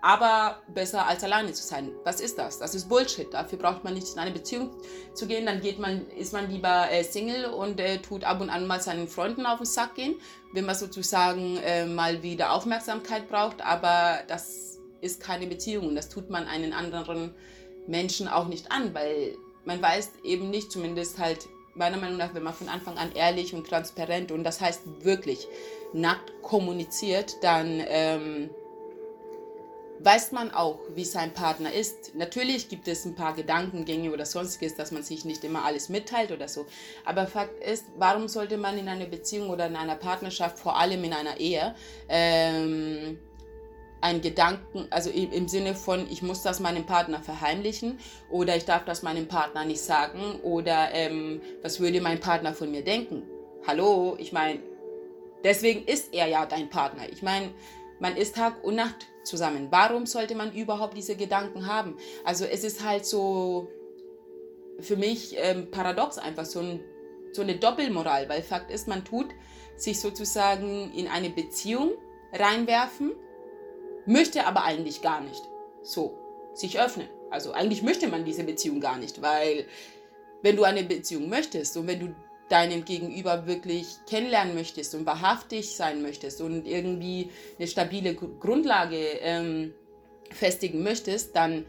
aber 0.00 0.58
besser 0.68 1.06
als 1.06 1.24
alleine 1.24 1.52
zu 1.52 1.62
sein. 1.62 1.90
Was 2.04 2.20
ist 2.20 2.38
das? 2.38 2.58
Das 2.58 2.74
ist 2.74 2.88
Bullshit. 2.88 3.32
Dafür 3.32 3.58
braucht 3.58 3.82
man 3.82 3.94
nicht 3.94 4.12
in 4.12 4.18
eine 4.18 4.30
Beziehung 4.30 4.70
zu 5.14 5.26
gehen. 5.26 5.44
Dann 5.44 5.60
geht 5.60 5.78
man, 5.78 6.06
ist 6.10 6.32
man 6.32 6.50
lieber 6.50 6.90
äh, 6.90 7.02
Single 7.02 7.46
und 7.46 7.80
äh, 7.80 7.98
tut 7.98 8.24
ab 8.24 8.40
und 8.40 8.48
an 8.48 8.66
mal 8.66 8.80
seinen 8.80 9.08
Freunden 9.08 9.44
auf 9.44 9.58
den 9.58 9.66
Sack 9.66 9.96
gehen, 9.96 10.14
wenn 10.52 10.66
man 10.66 10.76
sozusagen 10.76 11.58
äh, 11.58 11.84
mal 11.84 12.22
wieder 12.22 12.52
Aufmerksamkeit 12.52 13.28
braucht. 13.28 13.60
Aber 13.60 14.20
das 14.28 14.77
ist 15.00 15.20
keine 15.20 15.46
Beziehung 15.46 15.88
und 15.88 15.94
das 15.94 16.08
tut 16.08 16.30
man 16.30 16.46
einen 16.46 16.72
anderen 16.72 17.34
Menschen 17.86 18.28
auch 18.28 18.48
nicht 18.48 18.70
an, 18.70 18.94
weil 18.94 19.34
man 19.64 19.80
weiß 19.80 20.12
eben 20.24 20.50
nicht, 20.50 20.72
zumindest 20.72 21.18
halt 21.18 21.48
meiner 21.74 21.96
Meinung 21.96 22.18
nach, 22.18 22.34
wenn 22.34 22.42
man 22.42 22.54
von 22.54 22.68
Anfang 22.68 22.98
an 22.98 23.12
ehrlich 23.12 23.54
und 23.54 23.66
transparent 23.66 24.32
und 24.32 24.44
das 24.44 24.60
heißt 24.60 24.82
wirklich 25.02 25.46
nackt 25.92 26.32
kommuniziert, 26.42 27.36
dann 27.42 27.82
ähm, 27.86 28.50
weiß 30.00 30.32
man 30.32 30.50
auch, 30.50 30.78
wie 30.94 31.04
sein 31.04 31.32
Partner 31.32 31.72
ist. 31.72 32.14
Natürlich 32.14 32.68
gibt 32.68 32.88
es 32.88 33.04
ein 33.04 33.14
paar 33.14 33.34
Gedankengänge 33.34 34.12
oder 34.12 34.26
sonstiges, 34.26 34.74
dass 34.74 34.92
man 34.92 35.02
sich 35.02 35.24
nicht 35.24 35.44
immer 35.44 35.64
alles 35.64 35.88
mitteilt 35.88 36.30
oder 36.32 36.48
so. 36.48 36.66
Aber 37.04 37.26
Fakt 37.26 37.62
ist, 37.64 37.86
warum 37.96 38.28
sollte 38.28 38.58
man 38.58 38.78
in 38.78 38.88
einer 38.88 39.06
Beziehung 39.06 39.50
oder 39.50 39.66
in 39.66 39.76
einer 39.76 39.96
Partnerschaft, 39.96 40.58
vor 40.58 40.78
allem 40.78 41.02
in 41.04 41.12
einer 41.12 41.38
Ehe, 41.38 41.74
ähm, 42.08 43.18
ein 44.00 44.20
Gedanken, 44.20 44.86
also 44.90 45.10
im 45.10 45.48
Sinne 45.48 45.74
von, 45.74 46.06
ich 46.10 46.22
muss 46.22 46.42
das 46.42 46.60
meinem 46.60 46.86
Partner 46.86 47.20
verheimlichen 47.20 47.98
oder 48.30 48.56
ich 48.56 48.64
darf 48.64 48.84
das 48.84 49.02
meinem 49.02 49.26
Partner 49.26 49.64
nicht 49.64 49.80
sagen 49.80 50.40
oder 50.42 50.92
ähm, 50.92 51.40
was 51.62 51.80
würde 51.80 52.00
mein 52.00 52.20
Partner 52.20 52.54
von 52.54 52.70
mir 52.70 52.82
denken? 52.82 53.24
Hallo, 53.66 54.16
ich 54.18 54.32
meine, 54.32 54.60
deswegen 55.42 55.84
ist 55.84 56.14
er 56.14 56.26
ja 56.28 56.46
dein 56.46 56.70
Partner. 56.70 57.10
Ich 57.10 57.22
meine, 57.22 57.50
man 57.98 58.16
ist 58.16 58.36
Tag 58.36 58.62
und 58.62 58.76
Nacht 58.76 59.08
zusammen. 59.24 59.68
Warum 59.70 60.06
sollte 60.06 60.36
man 60.36 60.52
überhaupt 60.52 60.96
diese 60.96 61.16
Gedanken 61.16 61.66
haben? 61.66 61.96
Also 62.24 62.44
es 62.44 62.62
ist 62.62 62.84
halt 62.84 63.04
so 63.04 63.68
für 64.80 64.96
mich 64.96 65.34
ähm, 65.38 65.70
paradox 65.72 66.18
einfach, 66.18 66.44
so, 66.44 66.60
ein, 66.60 66.80
so 67.32 67.42
eine 67.42 67.56
Doppelmoral, 67.56 68.28
weil 68.28 68.42
Fakt 68.42 68.70
ist, 68.70 68.86
man 68.86 69.04
tut 69.04 69.26
sich 69.76 70.00
sozusagen 70.00 70.92
in 70.92 71.08
eine 71.08 71.30
Beziehung 71.30 71.92
reinwerfen 72.32 73.12
möchte 74.08 74.46
aber 74.46 74.64
eigentlich 74.64 75.02
gar 75.02 75.20
nicht 75.20 75.42
so 75.82 76.18
sich 76.54 76.80
öffnen. 76.80 77.08
Also 77.30 77.52
eigentlich 77.52 77.82
möchte 77.82 78.08
man 78.08 78.24
diese 78.24 78.42
Beziehung 78.42 78.80
gar 78.80 78.96
nicht, 78.96 79.22
weil 79.22 79.66
wenn 80.42 80.56
du 80.56 80.64
eine 80.64 80.82
Beziehung 80.82 81.28
möchtest 81.28 81.76
und 81.76 81.86
wenn 81.86 82.00
du 82.00 82.14
deinen 82.48 82.86
Gegenüber 82.86 83.46
wirklich 83.46 83.86
kennenlernen 84.08 84.54
möchtest 84.54 84.94
und 84.94 85.04
wahrhaftig 85.04 85.76
sein 85.76 86.00
möchtest 86.00 86.40
und 86.40 86.66
irgendwie 86.66 87.30
eine 87.58 87.68
stabile 87.68 88.14
Grundlage 88.14 88.96
ähm, 89.20 89.74
festigen 90.30 90.82
möchtest, 90.82 91.36
dann 91.36 91.66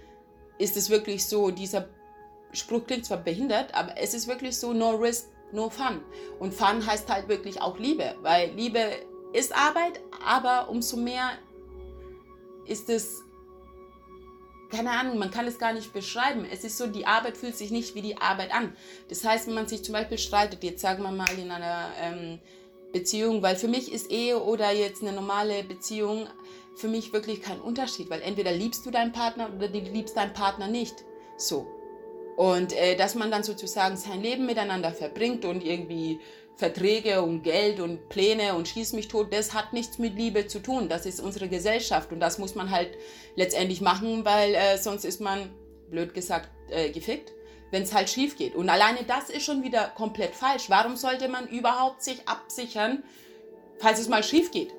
ist 0.58 0.78
es 0.78 0.90
wirklich 0.90 1.26
so, 1.26 1.52
dieser 1.52 1.90
Spruch 2.54 2.88
klingt 2.88 3.06
zwar 3.06 3.18
behindert, 3.18 3.74
aber 3.76 3.96
es 3.98 4.14
ist 4.14 4.30
wirklich 4.30 4.58
so, 4.58 4.72
no 4.72 4.92
risk, 4.92 5.28
no 5.52 5.70
fun. 5.70 6.02
Und 6.40 6.54
Fun 6.54 6.86
heißt 6.86 7.10
halt 7.10 7.28
wirklich 7.28 7.62
auch 7.62 7.78
Liebe, 7.78 8.16
weil 8.22 8.52
Liebe 8.52 8.80
ist 9.34 9.54
Arbeit, 9.54 10.00
aber 10.26 10.70
umso 10.70 10.96
mehr 10.96 11.32
ist 12.70 12.90
es, 12.90 13.24
keine 14.72 14.92
Ahnung, 14.92 15.18
man 15.18 15.32
kann 15.32 15.48
es 15.48 15.58
gar 15.58 15.74
nicht 15.74 15.94
beschreiben. 15.94 16.46
Es 16.52 16.64
ist 16.64 16.78
so, 16.78 16.88
die 16.88 17.06
Arbeit 17.06 17.38
fühlt 17.38 17.58
sich 17.58 17.72
nicht 17.72 17.96
wie 17.96 18.02
die 18.02 18.18
Arbeit 18.18 18.54
an. 18.54 18.76
Das 19.10 19.24
heißt, 19.24 19.48
wenn 19.48 19.56
man 19.56 19.68
sich 19.68 19.84
zum 19.84 19.94
Beispiel 19.94 20.18
streitet, 20.18 20.64
jetzt 20.64 20.82
sagen 20.82 21.04
wir 21.04 21.12
mal 21.12 21.28
in 21.38 21.50
einer 21.52 21.92
ähm, 22.00 22.40
Beziehung, 22.94 23.42
weil 23.42 23.56
für 23.56 23.68
mich 23.68 23.92
ist 23.92 24.12
Ehe 24.12 24.42
oder 24.42 24.72
jetzt 24.72 25.02
eine 25.02 25.12
normale 25.12 25.64
Beziehung 25.64 26.28
für 26.76 26.88
mich 26.88 27.14
wirklich 27.14 27.42
kein 27.42 27.60
Unterschied, 27.60 28.10
weil 28.10 28.22
entweder 28.22 28.52
liebst 28.52 28.86
du 28.86 28.92
deinen 28.92 29.12
Partner 29.12 29.50
oder 29.56 29.68
du 29.68 29.80
liebst 29.80 30.16
deinen 30.16 30.34
Partner 30.34 30.68
nicht. 30.68 31.04
So. 31.38 31.68
Und 32.38 32.74
äh, 32.74 32.96
dass 32.96 33.16
man 33.16 33.32
dann 33.32 33.44
sozusagen 33.44 33.98
sein 33.98 34.22
Leben 34.22 34.46
miteinander 34.46 34.92
verbringt 34.92 35.44
und 35.46 35.64
irgendwie 35.64 36.20
Verträge 36.60 37.22
und 37.22 37.44
Geld 37.44 37.80
und 37.80 38.10
Pläne 38.10 38.54
und 38.54 38.68
schieß 38.68 38.92
mich 38.92 39.08
tot, 39.08 39.32
das 39.32 39.54
hat 39.54 39.72
nichts 39.72 39.98
mit 39.98 40.16
Liebe 40.16 40.46
zu 40.46 40.60
tun. 40.60 40.90
Das 40.90 41.06
ist 41.06 41.22
unsere 41.22 41.48
Gesellschaft 41.48 42.12
und 42.12 42.20
das 42.20 42.38
muss 42.38 42.54
man 42.54 42.70
halt 42.70 42.98
letztendlich 43.38 43.80
machen, 43.80 44.26
weil 44.26 44.54
äh, 44.54 44.78
sonst 44.78 45.06
ist 45.06 45.22
man, 45.22 45.50
blöd 45.90 46.14
gesagt, 46.14 46.50
äh, 46.70 46.90
gefickt, 46.92 47.32
wenn 47.72 47.84
es 47.84 47.94
halt 47.94 48.10
schief 48.10 48.36
geht. 48.36 48.56
Und 48.56 48.68
alleine 48.68 49.06
das 49.08 49.30
ist 49.30 49.44
schon 49.44 49.64
wieder 49.64 49.88
komplett 49.96 50.36
falsch. 50.36 50.70
Warum 50.70 50.98
sollte 50.98 51.30
man 51.30 51.48
überhaupt 51.48 52.04
sich 52.04 52.28
absichern, 52.28 53.04
falls 53.78 54.00
es 54.00 54.10
mal 54.10 54.22
schief 54.22 54.52
geht? 54.52 54.74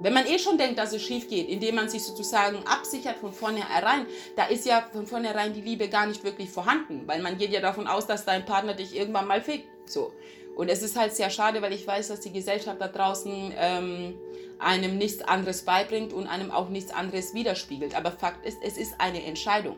wenn 0.00 0.12
man 0.12 0.26
eh 0.26 0.38
schon 0.38 0.58
denkt, 0.58 0.78
dass 0.78 0.92
es 0.92 1.02
schief 1.02 1.28
geht, 1.28 1.48
indem 1.48 1.76
man 1.76 1.88
sich 1.88 2.02
sozusagen 2.02 2.58
absichert 2.66 3.16
von 3.18 3.32
vornherein, 3.32 4.06
da 4.34 4.46
ist 4.46 4.66
ja 4.66 4.84
von 4.92 5.06
vornherein 5.06 5.52
die 5.52 5.60
Liebe 5.60 5.88
gar 5.88 6.06
nicht 6.06 6.24
wirklich 6.24 6.50
vorhanden, 6.50 7.06
weil 7.06 7.22
man 7.22 7.38
geht 7.38 7.52
ja 7.52 7.60
davon 7.60 7.86
aus, 7.86 8.06
dass 8.06 8.24
dein 8.24 8.44
Partner 8.44 8.74
dich 8.74 8.96
irgendwann 8.96 9.28
mal 9.28 9.40
fickt. 9.40 9.68
So. 9.88 10.12
Und 10.56 10.68
es 10.68 10.82
ist 10.82 10.96
halt 10.96 11.14
sehr 11.14 11.30
schade, 11.30 11.62
weil 11.62 11.72
ich 11.72 11.86
weiß, 11.86 12.08
dass 12.08 12.20
die 12.20 12.32
Gesellschaft 12.32 12.80
da 12.80 12.88
draußen 12.88 13.52
ähm, 13.56 14.14
einem 14.58 14.98
nichts 14.98 15.22
anderes 15.22 15.62
beibringt 15.62 16.12
und 16.12 16.26
einem 16.26 16.50
auch 16.50 16.68
nichts 16.68 16.92
anderes 16.92 17.34
widerspiegelt. 17.34 17.96
Aber 17.96 18.12
Fakt 18.12 18.46
ist, 18.46 18.58
es 18.62 18.76
ist 18.76 19.00
eine 19.00 19.24
Entscheidung. 19.24 19.76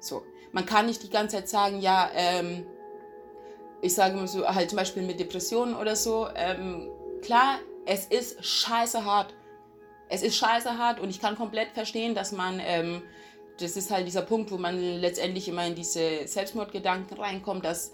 So. 0.00 0.22
Man 0.52 0.66
kann 0.66 0.86
nicht 0.86 1.02
die 1.02 1.10
ganze 1.10 1.36
Zeit 1.36 1.48
sagen, 1.48 1.80
ja, 1.80 2.10
ähm, 2.14 2.66
ich 3.80 3.94
sage 3.94 4.16
mal 4.16 4.28
so, 4.28 4.46
halt 4.46 4.70
zum 4.70 4.76
Beispiel 4.76 5.02
mit 5.02 5.18
Depressionen 5.18 5.74
oder 5.74 5.96
so, 5.96 6.28
ähm, 6.36 6.88
klar, 7.22 7.58
es 7.86 8.06
ist 8.06 8.44
scheiße 8.44 9.04
hart 9.04 9.34
es 10.12 10.22
ist 10.22 10.36
scheiße 10.36 10.76
hart 10.76 11.00
und 11.00 11.08
ich 11.08 11.22
kann 11.22 11.36
komplett 11.36 11.70
verstehen, 11.70 12.14
dass 12.14 12.32
man, 12.32 12.60
ähm, 12.62 13.02
das 13.58 13.78
ist 13.78 13.90
halt 13.90 14.06
dieser 14.06 14.20
Punkt, 14.20 14.50
wo 14.50 14.58
man 14.58 14.78
letztendlich 14.78 15.48
immer 15.48 15.66
in 15.66 15.74
diese 15.74 16.26
Selbstmordgedanken 16.26 17.16
reinkommt, 17.16 17.64
dass 17.64 17.92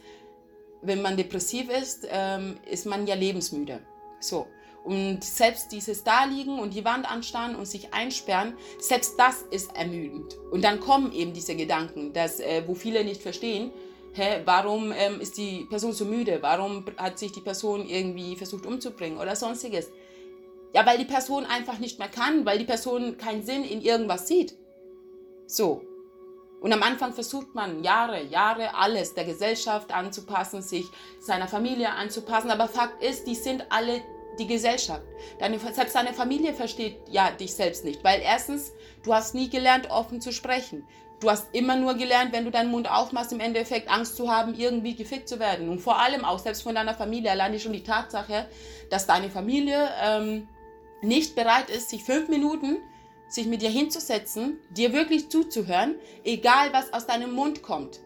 wenn 0.83 1.03
man 1.03 1.17
depressiv 1.17 1.69
ist, 1.71 2.07
ähm, 2.11 2.59
ist 2.71 2.87
man 2.87 3.07
ja 3.07 3.15
lebensmüde. 3.15 3.81
So. 4.21 4.47
Und 4.85 5.23
selbst 5.23 5.73
dieses 5.73 6.03
Daliegen 6.05 6.59
und 6.59 6.73
die 6.73 6.85
Wand 6.85 7.11
anstarren 7.11 7.57
und 7.57 7.67
sich 7.67 7.93
einsperren, 7.93 8.55
selbst 8.79 9.19
das 9.19 9.43
ist 9.51 9.77
ermüdend. 9.77 10.37
Und 10.51 10.65
dann 10.65 10.81
kommen 10.81 11.13
eben 11.13 11.33
diese 11.33 11.57
Gedanken, 11.57 12.13
dass, 12.13 12.41
äh, 12.41 12.63
wo 12.67 12.75
viele 12.75 13.05
nicht 13.05 13.21
verstehen, 13.21 13.71
hä, 14.15 14.41
warum 14.45 14.93
ähm, 14.93 15.21
ist 15.21 15.37
die 15.37 15.67
Person 15.69 15.93
so 15.93 16.05
müde? 16.05 16.39
Warum 16.41 16.85
hat 16.97 17.19
sich 17.19 17.33
die 17.33 17.41
Person 17.41 17.87
irgendwie 17.87 18.37
versucht 18.37 18.65
umzubringen 18.67 19.19
oder 19.19 19.37
sonstiges? 19.37 19.91
Ja, 20.75 20.87
weil 20.87 20.99
die 20.99 21.05
Person 21.05 21.45
einfach 21.45 21.79
nicht 21.79 21.99
mehr 21.99 22.09
kann, 22.09 22.45
weil 22.47 22.59
die 22.59 22.65
Person 22.65 23.19
keinen 23.19 23.43
Sinn 23.43 23.65
in 23.65 23.83
irgendwas 23.83 24.29
sieht. 24.29 24.55
So. 25.47 25.83
Und 26.61 26.73
am 26.73 26.83
Anfang 26.83 27.13
versucht 27.13 27.55
man 27.55 27.85
Jahre, 27.85 28.23
Jahre 28.25 28.75
alles 28.75 29.15
der 29.15 29.25
Gesellschaft 29.25 29.93
anzupassen, 29.93 30.61
sich 30.61 30.87
seiner 31.21 31.47
Familie 31.47 31.91
anzupassen. 31.91 32.51
Aber 32.51 32.69
Fakt 32.69 33.03
ist, 33.03 33.27
die 33.27 33.37
sind 33.37 33.65
alle 33.71 34.03
die 34.39 34.47
Gesellschaft. 34.47 35.03
Deine, 35.39 35.59
selbst 35.59 35.95
deine 35.95 36.13
Familie 36.13 36.55
versteht 36.55 36.97
ja 37.09 37.31
dich 37.31 37.55
selbst 37.55 37.85
nicht. 37.85 38.03
Weil 38.03 38.21
erstens, 38.23 38.73
du 39.05 39.15
hast 39.15 39.35
nie 39.35 39.49
gelernt, 39.49 39.91
offen 39.91 40.21
zu 40.21 40.33
sprechen. 40.33 40.87
Du 41.21 41.31
hast 41.31 41.49
immer 41.53 41.75
nur 41.75 41.95
gelernt, 41.95 42.33
wenn 42.33 42.45
du 42.45 42.51
deinen 42.51 42.71
Mund 42.71 42.89
aufmachst, 42.89 43.33
im 43.33 43.41
Endeffekt 43.41 43.91
Angst 43.91 44.17
zu 44.17 44.31
haben, 44.31 44.55
irgendwie 44.55 44.95
gefickt 44.95 45.29
zu 45.29 45.41
werden. 45.41 45.69
Und 45.69 45.81
vor 45.81 46.01
allem 46.01 46.25
auch 46.25 46.39
selbst 46.39 46.63
von 46.63 46.77
deiner 46.77 46.95
Familie, 46.95 47.33
alleine 47.33 47.59
schon 47.59 47.73
die 47.73 47.83
Tatsache, 47.83 48.49
dass 48.91 49.07
deine 49.07 49.29
Familie 49.29 49.89
ähm, 50.01 50.49
nicht 51.03 51.35
bereit 51.35 51.71
ist, 51.71 51.91
sich 51.91 52.05
fünf 52.05 52.29
Minuten 52.29 52.79
sich 53.29 53.47
mit 53.47 53.63
dir 53.63 53.71
hinzusetzen, 53.71 54.59
dir 54.71 54.93
wirklich 54.93 55.29
zuzuhören, 55.29 55.97
egal 56.25 56.73
was 56.73 56.93
aus 56.93 57.07
deinem 57.07 57.33
Mund 57.33 57.63
kommt. 57.63 58.01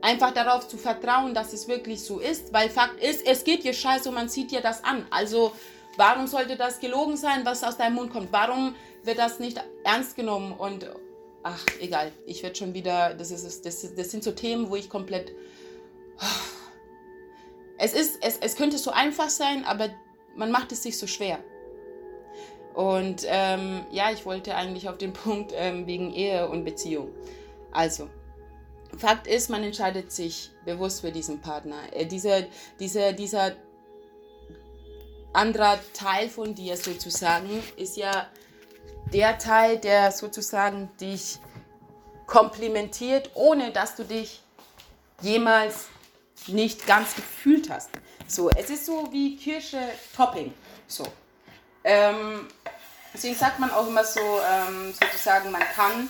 Einfach 0.00 0.32
darauf 0.32 0.68
zu 0.68 0.76
vertrauen, 0.76 1.34
dass 1.34 1.52
es 1.52 1.66
wirklich 1.66 2.02
so 2.02 2.20
ist, 2.20 2.52
weil 2.52 2.70
Fakt 2.70 3.02
ist, 3.02 3.26
es 3.26 3.42
geht 3.44 3.64
dir 3.64 3.72
scheiße 3.72 4.08
und 4.08 4.14
man 4.14 4.28
sieht 4.28 4.50
dir 4.50 4.60
das 4.60 4.84
an. 4.84 5.06
Also 5.10 5.52
warum 5.96 6.26
sollte 6.26 6.56
das 6.56 6.78
gelogen 6.78 7.16
sein, 7.16 7.44
was 7.44 7.64
aus 7.64 7.76
deinem 7.78 7.94
Mund 7.94 8.12
kommt? 8.12 8.32
Warum 8.32 8.74
wird 9.02 9.18
das 9.18 9.40
nicht 9.40 9.60
ernst 9.84 10.14
genommen? 10.14 10.52
Und 10.52 10.88
ach, 11.42 11.64
egal, 11.80 12.12
ich 12.26 12.42
werde 12.42 12.54
schon 12.54 12.74
wieder, 12.74 13.14
das, 13.14 13.30
ist, 13.30 13.64
das, 13.64 13.94
das 13.94 14.10
sind 14.10 14.22
so 14.22 14.32
Themen, 14.32 14.70
wo 14.70 14.76
ich 14.76 14.88
komplett... 14.88 15.32
Es, 17.78 17.92
ist, 17.94 18.18
es, 18.22 18.38
es 18.38 18.56
könnte 18.56 18.76
so 18.76 18.90
einfach 18.90 19.30
sein, 19.30 19.64
aber 19.64 19.88
man 20.36 20.50
macht 20.50 20.72
es 20.72 20.82
sich 20.82 20.98
so 20.98 21.06
schwer. 21.06 21.38
Und 22.78 23.26
ähm, 23.26 23.84
ja, 23.90 24.12
ich 24.12 24.24
wollte 24.24 24.54
eigentlich 24.54 24.88
auf 24.88 24.98
den 24.98 25.12
Punkt 25.24 25.52
ähm, 25.52 25.88
wegen 25.88 26.12
Ehe 26.14 26.48
und 26.48 26.64
Beziehung. 26.64 27.08
Also, 27.72 28.08
Fakt 28.96 29.26
ist, 29.26 29.50
man 29.50 29.64
entscheidet 29.64 30.12
sich 30.12 30.52
bewusst 30.64 31.00
für 31.00 31.10
diesen 31.10 31.40
Partner. 31.40 31.80
Äh, 31.92 32.06
dieser, 32.06 32.42
dieser, 32.78 33.12
dieser 33.12 33.56
anderer 35.32 35.80
Teil 35.92 36.28
von 36.28 36.54
dir 36.54 36.76
sozusagen 36.76 37.64
ist 37.76 37.96
ja 37.96 38.28
der 39.12 39.38
Teil, 39.38 39.78
der 39.78 40.12
sozusagen 40.12 40.88
dich 41.00 41.40
komplimentiert, 42.28 43.32
ohne 43.34 43.72
dass 43.72 43.96
du 43.96 44.04
dich 44.04 44.40
jemals 45.20 45.88
nicht 46.46 46.86
ganz 46.86 47.16
gefühlt 47.16 47.70
hast. 47.70 47.90
So, 48.28 48.50
es 48.50 48.70
ist 48.70 48.86
so 48.86 49.08
wie 49.10 49.36
Kirsche 49.36 49.80
Topping. 50.14 50.54
So. 50.86 51.02
Ähm, 51.82 52.46
deswegen 53.14 53.36
sagt 53.36 53.58
man 53.58 53.70
auch 53.70 53.86
immer 53.86 54.04
so, 54.04 54.20
ähm, 54.20 54.94
sozusagen, 55.00 55.50
man 55.50 55.62
kann, 55.74 56.08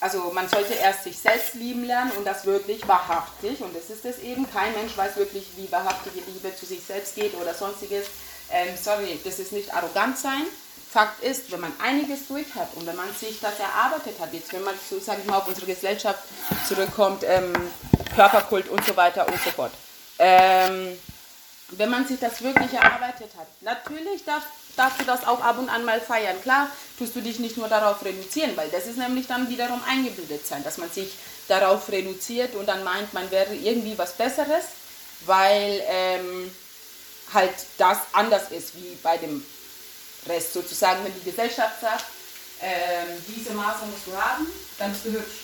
also 0.00 0.30
man 0.32 0.48
sollte 0.48 0.74
erst 0.74 1.04
sich 1.04 1.18
selbst 1.18 1.54
lieben 1.54 1.84
lernen 1.84 2.12
und 2.12 2.24
das 2.24 2.44
wirklich 2.46 2.86
wahrhaftig. 2.88 3.60
Und 3.60 3.74
das 3.76 3.90
ist 3.90 4.04
es 4.04 4.18
eben. 4.20 4.50
Kein 4.50 4.72
Mensch 4.72 4.96
weiß 4.96 5.16
wirklich, 5.16 5.46
wie 5.56 5.70
wahrhaftige 5.70 6.20
Liebe 6.26 6.54
zu 6.56 6.66
sich 6.66 6.82
selbst 6.82 7.14
geht 7.14 7.34
oder 7.34 7.54
sonstiges. 7.54 8.06
Ähm, 8.50 8.74
sorry, 8.80 9.18
das 9.24 9.38
ist 9.38 9.52
nicht 9.52 9.72
arrogant 9.74 10.18
sein. 10.18 10.46
Fakt 10.90 11.22
ist, 11.22 11.52
wenn 11.52 11.60
man 11.60 11.72
einiges 11.80 12.26
durch 12.26 12.52
hat 12.56 12.74
und 12.74 12.84
wenn 12.84 12.96
man 12.96 13.14
sich 13.14 13.38
das 13.40 13.60
erarbeitet 13.60 14.18
hat, 14.18 14.32
jetzt 14.32 14.52
wenn 14.52 14.64
man 14.64 14.74
sozusagen 14.88 15.24
mal 15.26 15.36
auf 15.36 15.46
unsere 15.46 15.66
Gesellschaft 15.66 16.18
zurückkommt, 16.66 17.22
ähm, 17.24 17.52
Körperkult 18.16 18.68
und 18.68 18.84
so 18.84 18.96
weiter 18.96 19.24
und 19.28 19.40
so 19.40 19.50
fort. 19.50 19.70
Ähm, 20.18 20.98
wenn 21.70 21.90
man 21.90 22.06
sich 22.06 22.18
das 22.18 22.42
wirklich 22.42 22.72
erarbeitet 22.72 23.30
hat. 23.38 23.46
Natürlich 23.60 24.24
darf 24.24 24.42
darfst 24.80 24.98
du 24.98 25.04
das 25.04 25.26
auch 25.26 25.42
ab 25.42 25.58
und 25.58 25.68
an 25.68 25.84
mal 25.84 26.00
feiern. 26.00 26.40
Klar, 26.42 26.70
tust 26.98 27.14
du 27.14 27.20
dich 27.20 27.38
nicht 27.38 27.58
nur 27.58 27.68
darauf 27.68 28.02
reduzieren, 28.02 28.56
weil 28.56 28.70
das 28.70 28.86
ist 28.86 28.96
nämlich 28.96 29.26
dann 29.26 29.48
wiederum 29.50 29.80
eingebildet 29.86 30.46
sein, 30.46 30.64
dass 30.64 30.78
man 30.78 30.90
sich 30.90 31.12
darauf 31.48 31.90
reduziert 31.90 32.54
und 32.54 32.66
dann 32.66 32.82
meint, 32.82 33.12
man 33.12 33.30
wäre 33.30 33.54
irgendwie 33.54 33.98
was 33.98 34.14
Besseres, 34.14 34.64
weil 35.26 35.82
ähm, 35.86 36.50
halt 37.34 37.54
das 37.76 37.98
anders 38.12 38.50
ist 38.50 38.74
wie 38.76 38.96
bei 39.02 39.18
dem 39.18 39.44
Rest. 40.26 40.54
Sozusagen, 40.54 41.04
wenn 41.04 41.14
die 41.14 41.30
Gesellschaft 41.30 41.80
sagt, 41.80 42.06
ähm, 42.62 43.08
diese 43.28 43.52
Maße 43.52 43.84
musst 43.86 44.06
du 44.06 44.16
haben, 44.16 44.46
dann 44.78 44.92
bist 44.92 45.04
du 45.04 45.12
hübsch. 45.12 45.40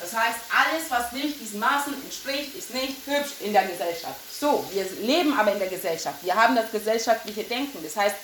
Das 0.00 0.14
heißt, 0.14 0.38
alles, 0.50 0.90
was 0.90 1.12
nicht 1.12 1.40
diesen 1.40 1.60
Maßen 1.60 1.94
entspricht, 2.02 2.56
ist 2.56 2.74
nicht 2.74 3.06
hübsch 3.06 3.34
in 3.40 3.52
der 3.52 3.66
Gesellschaft. 3.66 4.18
So, 4.40 4.64
wir 4.72 4.84
leben 5.00 5.38
aber 5.38 5.52
in 5.52 5.60
der 5.60 5.68
Gesellschaft. 5.68 6.18
Wir 6.22 6.34
haben 6.34 6.56
das 6.56 6.72
gesellschaftliche 6.72 7.44
Denken. 7.44 7.78
Das 7.84 7.96
heißt, 7.96 8.16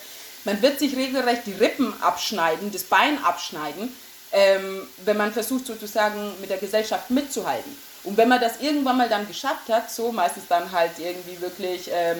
man 0.44 0.60
wird 0.62 0.78
sich 0.78 0.96
regelrecht 0.96 1.46
die 1.46 1.52
Rippen 1.52 1.92
abschneiden, 2.02 2.72
das 2.72 2.84
Bein 2.84 3.22
abschneiden, 3.24 3.94
ähm, 4.32 4.86
wenn 5.04 5.16
man 5.16 5.32
versucht 5.32 5.66
sozusagen 5.66 6.32
mit 6.40 6.50
der 6.50 6.58
Gesellschaft 6.58 7.10
mitzuhalten. 7.10 7.76
Und 8.04 8.16
wenn 8.16 8.28
man 8.28 8.40
das 8.40 8.60
irgendwann 8.60 8.96
mal 8.96 9.08
dann 9.08 9.26
geschafft 9.26 9.68
hat, 9.68 9.90
so 9.90 10.12
meistens 10.12 10.44
dann 10.48 10.70
halt 10.70 10.92
irgendwie 10.98 11.40
wirklich, 11.40 11.90
ähm, 11.92 12.18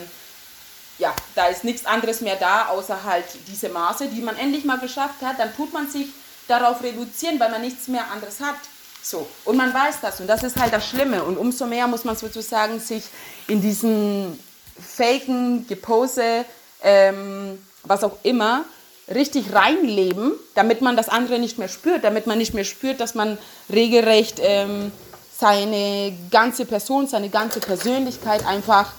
ja, 0.98 1.14
da 1.34 1.46
ist 1.46 1.64
nichts 1.64 1.86
anderes 1.86 2.20
mehr 2.20 2.36
da, 2.36 2.66
außer 2.66 3.04
halt 3.04 3.24
diese 3.46 3.68
Maße, 3.68 4.08
die 4.08 4.20
man 4.20 4.36
endlich 4.36 4.64
mal 4.64 4.78
geschafft 4.78 5.22
hat, 5.22 5.38
dann 5.38 5.54
tut 5.54 5.72
man 5.72 5.88
sich 5.88 6.08
darauf 6.48 6.82
reduzieren, 6.82 7.38
weil 7.38 7.50
man 7.50 7.60
nichts 7.60 7.88
mehr 7.88 8.10
anderes 8.10 8.40
hat. 8.40 8.56
So, 9.02 9.28
und 9.44 9.56
man 9.56 9.72
weiß 9.72 10.00
das 10.02 10.20
und 10.20 10.26
das 10.26 10.42
ist 10.42 10.58
halt 10.58 10.72
das 10.72 10.88
Schlimme 10.88 11.22
und 11.22 11.38
umso 11.38 11.66
mehr 11.66 11.86
muss 11.86 12.04
man 12.04 12.16
sozusagen 12.16 12.80
sich 12.80 13.04
in 13.46 13.60
diesen 13.60 14.38
faken 14.78 15.66
Gepose 15.66 16.44
ähm, 16.82 17.64
was 17.84 18.04
auch 18.04 18.18
immer, 18.22 18.64
richtig 19.12 19.54
reinleben, 19.54 20.32
damit 20.54 20.82
man 20.82 20.96
das 20.96 21.08
andere 21.08 21.38
nicht 21.38 21.58
mehr 21.58 21.68
spürt, 21.68 22.04
damit 22.04 22.26
man 22.26 22.38
nicht 22.38 22.54
mehr 22.54 22.64
spürt, 22.64 23.00
dass 23.00 23.14
man 23.14 23.38
regelrecht 23.72 24.38
ähm, 24.42 24.92
seine 25.38 26.16
ganze 26.30 26.64
Person, 26.66 27.06
seine 27.06 27.30
ganze 27.30 27.60
Persönlichkeit 27.60 28.44
einfach 28.46 28.92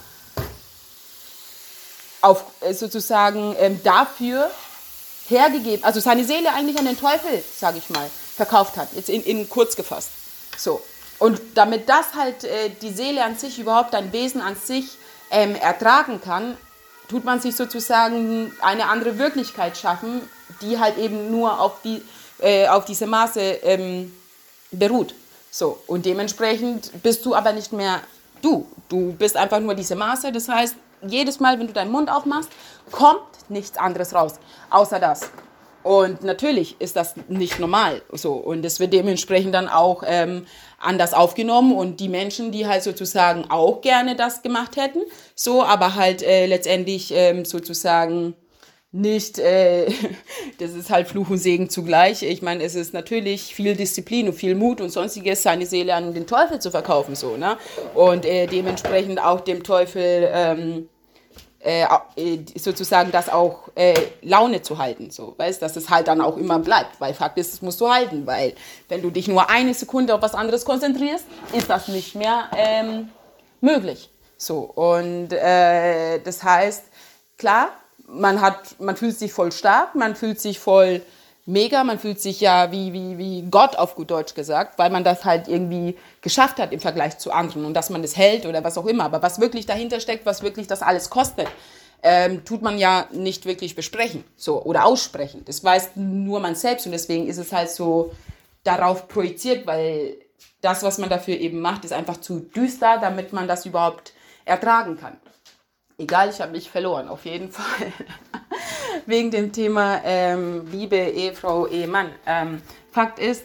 auf, 2.21 2.45
äh, 2.61 2.73
sozusagen 2.73 3.55
ähm, 3.59 3.79
dafür 3.83 4.49
hergegeben, 5.27 5.83
also 5.83 5.99
seine 5.99 6.25
Seele 6.25 6.51
eigentlich 6.53 6.77
an 6.79 6.85
den 6.85 6.99
Teufel, 6.99 7.43
sage 7.55 7.77
ich 7.77 7.89
mal, 7.89 8.09
verkauft 8.35 8.77
hat, 8.77 8.89
jetzt 8.95 9.09
in, 9.09 9.23
in 9.23 9.47
kurz 9.47 9.75
gefasst. 9.75 10.09
So. 10.57 10.81
Und 11.19 11.39
damit 11.55 11.87
das 11.89 12.13
halt 12.15 12.45
äh, 12.45 12.69
die 12.81 12.91
Seele 12.91 13.23
an 13.23 13.37
sich, 13.37 13.59
überhaupt 13.59 13.93
ein 13.93 14.11
Wesen 14.13 14.41
an 14.41 14.55
sich 14.55 14.97
ähm, 15.29 15.55
ertragen 15.55 16.21
kann, 16.21 16.57
tut 17.09 17.25
man 17.25 17.41
sich 17.41 17.55
sozusagen 17.55 18.53
eine 18.61 18.87
andere 18.87 19.17
Wirklichkeit 19.17 19.75
schaffen, 19.77 20.21
die 20.61 20.79
halt 20.79 20.97
eben 20.97 21.31
nur 21.31 21.59
auf, 21.59 21.81
die, 21.83 22.01
äh, 22.39 22.67
auf 22.67 22.85
diese 22.85 23.07
Maße 23.07 23.41
ähm, 23.41 24.13
beruht. 24.71 25.13
So, 25.51 25.81
und 25.87 26.05
dementsprechend 26.05 26.91
bist 27.03 27.25
du 27.25 27.35
aber 27.35 27.51
nicht 27.51 27.73
mehr 27.73 28.01
du. 28.41 28.67
Du 28.87 29.13
bist 29.13 29.35
einfach 29.35 29.59
nur 29.59 29.73
diese 29.73 29.95
Maße. 29.95 30.31
Das 30.31 30.47
heißt, 30.47 30.75
jedes 31.01 31.39
Mal, 31.39 31.59
wenn 31.59 31.67
du 31.67 31.73
deinen 31.73 31.91
Mund 31.91 32.09
aufmachst, 32.09 32.49
kommt 32.91 33.21
nichts 33.49 33.77
anderes 33.77 34.13
raus, 34.13 34.35
außer 34.69 34.99
das. 34.99 35.31
Und 35.81 36.23
natürlich 36.23 36.79
ist 36.79 36.95
das 36.95 37.15
nicht 37.29 37.59
normal 37.59 38.01
so. 38.11 38.33
Und 38.33 38.65
es 38.65 38.79
wird 38.79 38.93
dementsprechend 38.93 39.55
dann 39.55 39.69
auch 39.69 40.03
ähm, 40.05 40.45
anders 40.79 41.13
aufgenommen. 41.13 41.73
Und 41.73 41.99
die 41.99 42.09
Menschen, 42.09 42.51
die 42.51 42.67
halt 42.67 42.83
sozusagen 42.83 43.45
auch 43.49 43.81
gerne 43.81 44.15
das 44.15 44.41
gemacht 44.41 44.75
hätten, 44.75 44.99
so, 45.35 45.63
aber 45.63 45.95
halt 45.95 46.23
äh, 46.23 46.45
letztendlich 46.45 47.11
ähm, 47.13 47.45
sozusagen 47.45 48.35
nicht, 48.91 49.37
äh, 49.37 49.87
das 50.59 50.71
ist 50.71 50.89
halt 50.89 51.07
Fluch 51.07 51.29
und 51.29 51.37
Segen 51.37 51.69
zugleich. 51.69 52.23
Ich 52.23 52.41
meine, 52.41 52.63
es 52.63 52.75
ist 52.75 52.93
natürlich 52.93 53.53
viel 53.53 53.75
Disziplin 53.75 54.27
und 54.27 54.33
viel 54.33 54.55
Mut 54.55 54.81
und 54.81 54.89
sonstiges, 54.89 55.43
seine 55.43 55.65
Seele 55.65 55.93
an 55.93 56.13
den 56.13 56.27
Teufel 56.27 56.59
zu 56.59 56.71
verkaufen, 56.71 57.15
so, 57.15 57.37
ne? 57.37 57.57
Und 57.93 58.25
äh, 58.25 58.47
dementsprechend 58.47 59.23
auch 59.23 59.41
dem 59.41 59.63
Teufel 59.63 60.29
ähm, 60.33 60.89
äh, 61.59 61.85
äh, 62.15 62.39
sozusagen 62.55 63.11
das 63.11 63.27
auch 63.27 63.69
äh, 63.75 63.93
Laune 64.21 64.61
zu 64.61 64.77
halten, 64.77 65.11
so, 65.11 65.33
weißt, 65.37 65.61
dass 65.61 65.75
es 65.75 65.89
halt 65.89 66.07
dann 66.07 66.21
auch 66.21 66.37
immer 66.37 66.59
bleibt, 66.59 66.99
weil 67.01 67.13
Fakt 67.13 67.37
ist, 67.37 67.51
das 67.53 67.61
musst 67.61 67.81
du 67.81 67.89
halten, 67.89 68.25
weil 68.25 68.53
wenn 68.87 69.01
du 69.01 69.09
dich 69.09 69.27
nur 69.27 69.49
eine 69.49 69.73
Sekunde 69.73 70.15
auf 70.15 70.21
was 70.21 70.35
anderes 70.35 70.63
konzentrierst, 70.63 71.25
ist 71.51 71.69
das 71.69 71.89
nicht 71.89 72.15
mehr 72.15 72.49
ähm, 72.55 73.09
möglich, 73.59 74.09
so 74.37 74.59
und 74.59 75.33
äh, 75.33 76.19
das 76.19 76.43
heißt, 76.43 76.85
klar, 77.37 77.69
man 78.07 78.39
hat, 78.39 78.79
man 78.79 78.95
fühlt 78.95 79.19
sich 79.19 79.33
voll 79.33 79.51
stark, 79.51 79.95
man 79.95 80.15
fühlt 80.15 80.39
sich 80.39 80.59
voll 80.59 81.01
mega, 81.49 81.83
man 81.83 81.99
fühlt 81.99 82.21
sich 82.21 82.39
ja 82.39 82.71
wie, 82.71 82.93
wie, 82.93 83.17
wie 83.17 83.41
Gott 83.49 83.75
auf 83.75 83.95
gut 83.95 84.11
Deutsch 84.11 84.35
gesagt, 84.35 84.77
weil 84.77 84.89
man 84.89 85.03
das 85.03 85.25
halt 85.25 85.47
irgendwie 85.47 85.97
geschafft 86.21 86.59
hat 86.59 86.71
im 86.71 86.79
Vergleich 86.79 87.17
zu 87.17 87.31
anderen 87.31 87.65
und 87.65 87.73
dass 87.73 87.89
man 87.89 88.01
das 88.01 88.15
hält 88.15 88.45
oder 88.45 88.63
was 88.63 88.77
auch 88.77 88.85
immer. 88.85 89.05
Aber 89.05 89.21
was 89.21 89.39
wirklich 89.39 89.65
dahinter 89.65 89.99
steckt, 89.99 90.25
was 90.25 90.43
wirklich 90.43 90.67
das 90.67 90.81
alles 90.81 91.09
kostet, 91.09 91.47
ähm, 92.03 92.45
tut 92.45 92.61
man 92.61 92.77
ja 92.77 93.07
nicht 93.11 93.45
wirklich 93.45 93.75
besprechen 93.75 94.23
so 94.37 94.63
oder 94.63 94.85
aussprechen. 94.85 95.43
Das 95.45 95.63
weiß 95.63 95.91
nur 95.95 96.39
man 96.39 96.55
selbst 96.55 96.85
und 96.85 96.93
deswegen 96.93 97.27
ist 97.27 97.37
es 97.37 97.51
halt 97.51 97.69
so 97.69 98.11
darauf 98.63 99.07
projiziert, 99.07 99.67
weil 99.67 100.17
das, 100.61 100.83
was 100.83 100.97
man 100.97 101.09
dafür 101.09 101.37
eben 101.37 101.59
macht, 101.59 101.85
ist 101.85 101.93
einfach 101.93 102.17
zu 102.17 102.39
düster, 102.39 102.97
damit 102.99 103.33
man 103.33 103.47
das 103.47 103.65
überhaupt 103.65 104.13
ertragen 104.45 104.97
kann. 104.97 105.17
Egal, 105.99 106.29
ich 106.29 106.39
habe 106.39 106.53
mich 106.53 106.69
verloren, 106.69 107.09
auf 107.09 107.25
jeden 107.25 107.51
Fall. 107.51 107.91
Wegen 109.05 109.31
dem 109.31 109.51
Thema 109.51 110.01
ähm, 110.05 110.65
Liebe, 110.71 110.95
Ehefrau, 110.95 111.67
Ehemann. 111.67 112.09
Ähm, 112.25 112.61
Fakt 112.91 113.19
ist, 113.19 113.43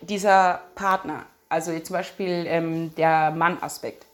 dieser 0.00 0.60
Partner, 0.74 1.24
also 1.48 1.76
zum 1.78 1.94
Beispiel 1.94 2.44
ähm, 2.48 2.94
der 2.96 3.30
Mann-Aspekt. 3.30 4.06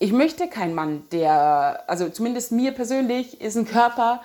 Ich 0.00 0.12
möchte 0.12 0.48
keinen 0.48 0.74
Mann, 0.74 1.04
der, 1.12 1.84
also 1.86 2.08
zumindest 2.08 2.50
mir 2.50 2.72
persönlich, 2.72 3.40
ist 3.40 3.56
ein 3.56 3.66
Körper 3.66 4.20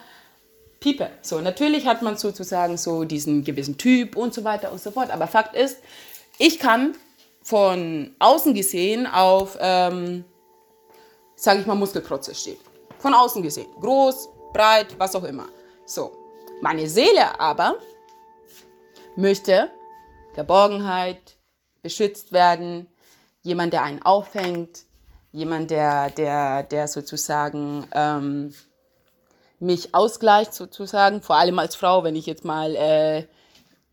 Piepe. 0.80 1.10
So, 1.22 1.42
natürlich 1.42 1.86
hat 1.86 2.02
man 2.02 2.18
sozusagen 2.18 2.78
so 2.78 3.04
diesen 3.04 3.44
gewissen 3.44 3.78
Typ 3.78 4.16
und 4.16 4.34
so 4.34 4.44
weiter 4.44 4.72
und 4.72 4.82
so 4.82 4.90
fort. 4.90 5.12
Aber 5.12 5.28
Fakt 5.28 5.56
ist, 5.56 5.78
ich 6.40 6.58
kann 6.58 6.96
von 7.44 8.16
außen 8.18 8.54
gesehen 8.56 9.06
auf 9.06 9.58
ähm, 9.60 10.26
sage 11.40 11.62
ich 11.62 11.66
mal, 11.66 11.76
Muskelprotze 11.76 12.36
steht. 12.36 12.60
Von 13.00 13.14
außen 13.14 13.42
gesehen. 13.42 13.68
Groß, 13.80 14.30
breit, 14.54 14.96
was 14.98 15.16
auch 15.16 15.24
immer. 15.24 15.48
So. 15.86 16.12
Meine 16.62 16.90
Seele 16.90 17.40
aber 17.40 17.76
möchte 19.16 19.72
Geborgenheit, 20.36 21.38
beschützt 21.82 22.34
werden, 22.34 22.88
jemand, 23.42 23.72
der 23.72 23.84
einen 23.84 24.02
auffängt, 24.02 24.84
jemand, 25.32 25.72
der, 25.72 26.10
der, 26.10 26.64
der 26.64 26.88
sozusagen 26.90 27.88
ähm, 27.94 28.54
mich 29.60 29.96
ausgleicht, 29.96 30.54
sozusagen, 30.54 31.22
vor 31.22 31.38
allem 31.38 31.60
als 31.60 31.76
Frau, 31.76 32.04
wenn 32.04 32.16
ich 32.16 32.26
jetzt 32.26 32.44
mal 32.44 32.76
äh, 32.76 33.28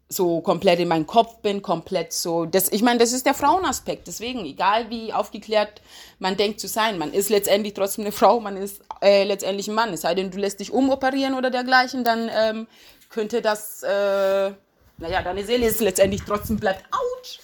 so 0.08 0.40
komplett 0.40 0.78
in 0.78 0.88
meinem 0.88 1.06
Kopf 1.06 1.38
bin, 1.38 1.62
komplett 1.62 2.12
so. 2.12 2.46
Das, 2.46 2.70
ich 2.70 2.82
meine, 2.82 2.98
das 2.98 3.12
ist 3.12 3.26
der 3.26 3.34
Frauenaspekt. 3.34 4.06
Deswegen, 4.06 4.44
egal 4.44 4.88
wie 4.88 5.12
aufgeklärt 5.12 5.82
man 6.18 6.36
denkt 6.36 6.60
zu 6.60 6.68
sein, 6.68 6.98
man 6.98 7.12
ist 7.12 7.28
letztendlich 7.28 7.74
trotzdem 7.74 8.04
eine 8.04 8.12
Frau, 8.12 8.38
man 8.38 8.56
ist 8.56 8.82
äh, 9.02 9.24
letztendlich 9.24 9.68
ein 9.68 9.74
Mann. 9.74 9.92
Es 9.92 10.02
sei 10.02 10.14
denn, 10.14 10.30
du 10.30 10.38
lässt 10.38 10.60
dich 10.60 10.72
umoperieren 10.72 11.34
oder 11.34 11.50
dergleichen, 11.50 12.04
dann 12.04 12.30
ähm, 12.32 12.66
könnte 13.10 13.42
das, 13.42 13.82
äh, 13.82 14.52
naja, 14.98 15.22
deine 15.24 15.44
Seele 15.44 15.66
ist 15.66 15.80
letztendlich 15.80 16.22
trotzdem 16.24 16.58
bleibt, 16.58 16.84
ouch, 16.92 17.38